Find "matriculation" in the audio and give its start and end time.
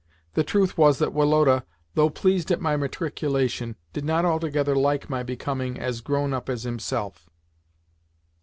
2.75-3.75